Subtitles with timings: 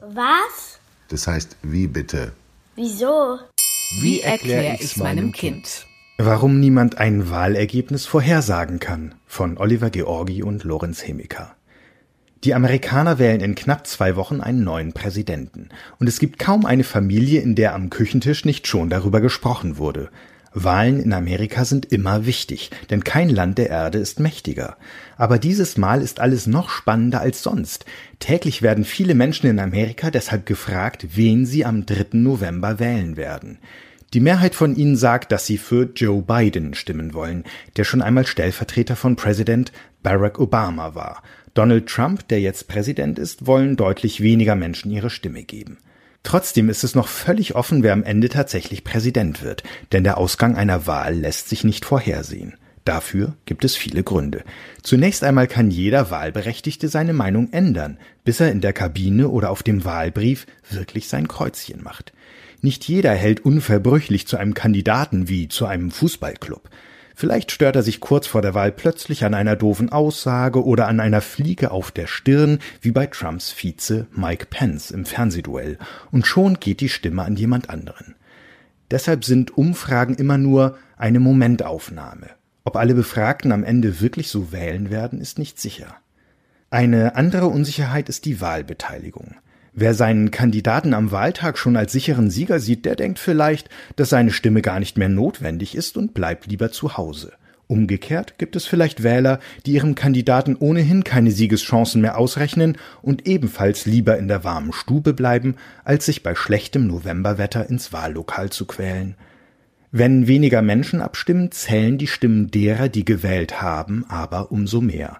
[0.00, 0.80] Was?
[1.08, 2.32] Das heißt, wie bitte?
[2.74, 3.38] Wieso?
[4.00, 5.86] Wie erkläre ich's meinem Kind?
[6.18, 11.54] Warum niemand ein Wahlergebnis vorhersagen kann von Oliver Georgi und Lorenz Hemiker.
[12.42, 15.68] Die Amerikaner wählen in knapp zwei Wochen einen neuen Präsidenten.
[16.00, 20.10] Und es gibt kaum eine Familie, in der am Küchentisch nicht schon darüber gesprochen wurde.
[20.64, 24.76] Wahlen in Amerika sind immer wichtig, denn kein Land der Erde ist mächtiger.
[25.16, 27.84] Aber dieses Mal ist alles noch spannender als sonst.
[28.18, 32.08] Täglich werden viele Menschen in Amerika deshalb gefragt, wen sie am 3.
[32.12, 33.58] November wählen werden.
[34.14, 37.44] Die Mehrheit von ihnen sagt, dass sie für Joe Biden stimmen wollen,
[37.76, 39.70] der schon einmal Stellvertreter von Präsident
[40.02, 41.22] Barack Obama war.
[41.52, 45.78] Donald Trump, der jetzt Präsident ist, wollen deutlich weniger Menschen ihre Stimme geben.
[46.28, 50.56] Trotzdem ist es noch völlig offen, wer am Ende tatsächlich Präsident wird, denn der Ausgang
[50.56, 52.52] einer Wahl lässt sich nicht vorhersehen.
[52.84, 54.44] Dafür gibt es viele Gründe.
[54.82, 59.62] Zunächst einmal kann jeder Wahlberechtigte seine Meinung ändern, bis er in der Kabine oder auf
[59.62, 62.12] dem Wahlbrief wirklich sein Kreuzchen macht.
[62.60, 66.68] Nicht jeder hält unverbrüchlich zu einem Kandidaten wie zu einem Fußballclub.
[67.20, 71.00] Vielleicht stört er sich kurz vor der Wahl plötzlich an einer doofen Aussage oder an
[71.00, 75.78] einer Fliege auf der Stirn, wie bei Trumps Vize Mike Pence im Fernsehduell,
[76.12, 78.14] und schon geht die Stimme an jemand anderen.
[78.92, 82.28] Deshalb sind Umfragen immer nur eine Momentaufnahme.
[82.62, 85.96] Ob alle Befragten am Ende wirklich so wählen werden, ist nicht sicher.
[86.70, 89.34] Eine andere Unsicherheit ist die Wahlbeteiligung.
[89.80, 94.32] Wer seinen Kandidaten am Wahltag schon als sicheren Sieger sieht, der denkt vielleicht, dass seine
[94.32, 97.34] Stimme gar nicht mehr notwendig ist und bleibt lieber zu Hause.
[97.68, 103.86] Umgekehrt gibt es vielleicht Wähler, die ihrem Kandidaten ohnehin keine Siegeschancen mehr ausrechnen und ebenfalls
[103.86, 109.14] lieber in der warmen Stube bleiben, als sich bei schlechtem Novemberwetter ins Wahllokal zu quälen.
[109.90, 115.18] Wenn weniger Menschen abstimmen, zählen die Stimmen derer, die gewählt haben, aber umso mehr.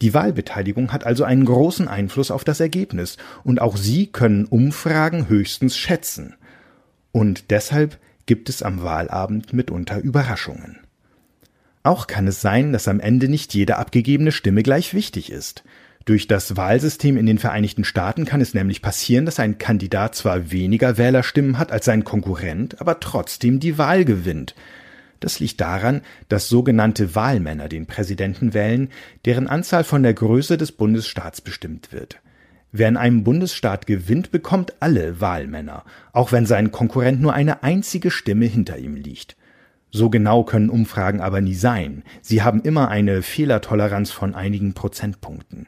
[0.00, 5.28] Die Wahlbeteiligung hat also einen großen Einfluss auf das Ergebnis, und auch Sie können Umfragen
[5.28, 6.34] höchstens schätzen.
[7.12, 10.78] Und deshalb gibt es am Wahlabend mitunter Überraschungen.
[11.82, 15.64] Auch kann es sein, dass am Ende nicht jede abgegebene Stimme gleich wichtig ist.
[16.08, 20.50] Durch das Wahlsystem in den Vereinigten Staaten kann es nämlich passieren, dass ein Kandidat zwar
[20.50, 24.54] weniger Wählerstimmen hat als sein Konkurrent, aber trotzdem die Wahl gewinnt.
[25.20, 28.88] Das liegt daran, dass sogenannte Wahlmänner den Präsidenten wählen,
[29.26, 32.22] deren Anzahl von der Größe des Bundesstaats bestimmt wird.
[32.72, 38.10] Wer in einem Bundesstaat gewinnt, bekommt alle Wahlmänner, auch wenn sein Konkurrent nur eine einzige
[38.10, 39.36] Stimme hinter ihm liegt.
[39.90, 42.02] So genau können Umfragen aber nie sein.
[42.22, 45.66] Sie haben immer eine Fehlertoleranz von einigen Prozentpunkten.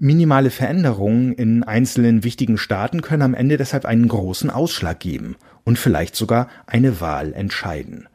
[0.00, 5.76] Minimale Veränderungen in einzelnen wichtigen Staaten können am Ende deshalb einen großen Ausschlag geben und
[5.76, 8.08] vielleicht sogar eine Wahl entscheiden.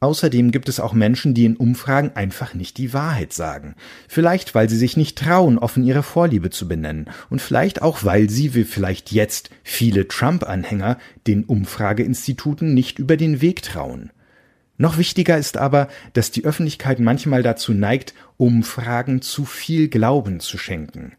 [0.00, 3.76] Außerdem gibt es auch Menschen, die in Umfragen einfach nicht die Wahrheit sagen.
[4.08, 7.08] Vielleicht, weil sie sich nicht trauen, offen ihre Vorliebe zu benennen.
[7.30, 13.40] Und vielleicht auch, weil sie, wie vielleicht jetzt viele Trump-Anhänger, den Umfrageinstituten nicht über den
[13.40, 14.10] Weg trauen.
[14.82, 20.58] Noch wichtiger ist aber, dass die Öffentlichkeit manchmal dazu neigt, Umfragen zu viel Glauben zu
[20.58, 21.12] schenken.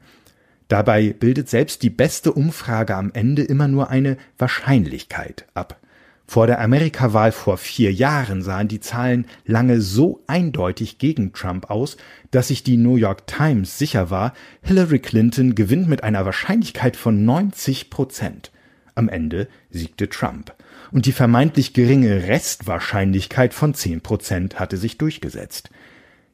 [0.67, 5.79] Dabei bildet selbst die beste Umfrage am Ende immer nur eine Wahrscheinlichkeit ab.
[6.27, 11.95] Vor der Amerikawahl vor vier Jahren sahen die Zahlen lange so eindeutig gegen Trump aus,
[12.31, 17.23] dass sich die New York Times sicher war, Hillary Clinton gewinnt mit einer Wahrscheinlichkeit von
[17.23, 18.51] 90 Prozent.
[18.95, 20.53] Am Ende siegte Trump.
[20.91, 25.69] Und die vermeintlich geringe Restwahrscheinlichkeit von 10 Prozent hatte sich durchgesetzt.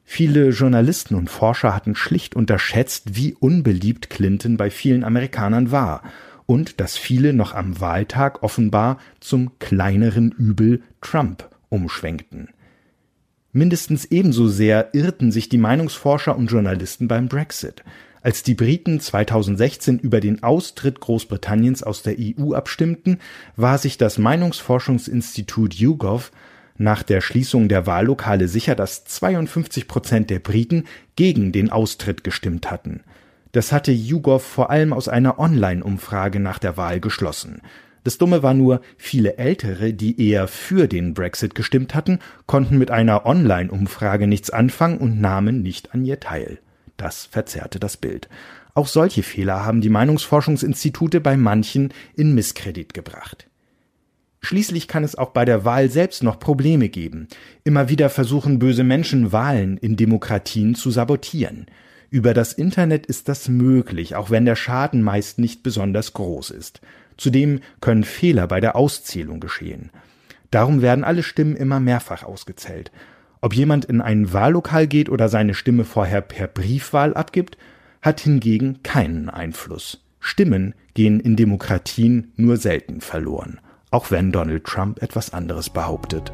[0.04, 6.02] Viele Journalisten und Forscher hatten schlicht unterschätzt, wie unbeliebt Clinton bei vielen Amerikanern war
[6.46, 12.48] und dass viele noch am Wahltag offenbar zum kleineren Übel Trump umschwenkten.
[13.52, 17.84] Mindestens ebenso sehr irrten sich die Meinungsforscher und Journalisten beim Brexit.
[18.22, 23.18] Als die Briten 2016 über den Austritt Großbritanniens aus der EU abstimmten,
[23.56, 26.30] war sich das Meinungsforschungsinstitut YouGov
[26.76, 30.84] nach der Schließung der Wahllokale sicher, dass 52 Prozent der Briten
[31.16, 33.00] gegen den Austritt gestimmt hatten.
[33.52, 37.62] Das hatte YouGov vor allem aus einer Online-Umfrage nach der Wahl geschlossen.
[38.04, 42.90] Das Dumme war nur, viele Ältere, die eher für den Brexit gestimmt hatten, konnten mit
[42.90, 46.58] einer Online-Umfrage nichts anfangen und nahmen nicht an ihr teil.
[47.00, 48.28] Das verzerrte das Bild.
[48.74, 53.48] Auch solche Fehler haben die Meinungsforschungsinstitute bei manchen in Misskredit gebracht.
[54.42, 57.28] Schließlich kann es auch bei der Wahl selbst noch Probleme geben.
[57.64, 61.66] Immer wieder versuchen böse Menschen Wahlen in Demokratien zu sabotieren.
[62.10, 66.82] Über das Internet ist das möglich, auch wenn der Schaden meist nicht besonders groß ist.
[67.16, 69.90] Zudem können Fehler bei der Auszählung geschehen.
[70.50, 72.92] Darum werden alle Stimmen immer mehrfach ausgezählt.
[73.40, 77.56] Ob jemand in ein Wahllokal geht oder seine Stimme vorher per Briefwahl abgibt,
[78.02, 80.04] hat hingegen keinen Einfluss.
[80.20, 83.60] Stimmen gehen in Demokratien nur selten verloren,
[83.90, 86.32] auch wenn Donald Trump etwas anderes behauptet.